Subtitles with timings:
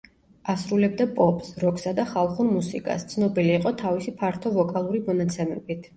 [0.53, 5.89] ასრულებდა პოპს, როკსა და ხალხურ მუსიკას; ცნობილი იყო თავისი ფართო ვოკალური მონაცემებით.